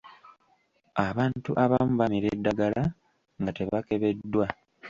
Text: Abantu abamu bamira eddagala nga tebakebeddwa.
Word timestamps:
Abantu 1.07 1.51
abamu 1.63 1.93
bamira 1.99 2.27
eddagala 2.35 2.83
nga 3.39 3.51
tebakebeddwa. 3.57 4.45